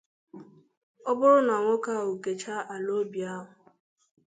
Ọ 1.09 1.11
bụrụ 1.19 1.39
na 1.47 1.55
nwoke 1.63 1.91
a 2.01 2.03
kèchaa 2.23 2.61
ala 2.73 2.91
obi 3.01 3.19
ahụ 3.33 3.47